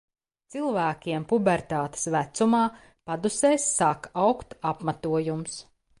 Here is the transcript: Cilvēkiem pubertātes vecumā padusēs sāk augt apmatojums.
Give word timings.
Cilvēkiem 0.53 1.27
pubertātes 1.33 2.07
vecumā 2.15 2.61
padusēs 3.11 3.69
sāk 3.77 4.09
augt 4.23 4.57
apmatojums. 4.71 5.61